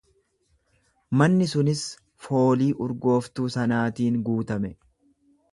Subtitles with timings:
[1.21, 1.83] Manni sunis
[2.29, 4.77] foolii urgooftuu sanaatiin guutame.